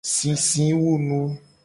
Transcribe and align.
Sisiwunu. 0.13 1.21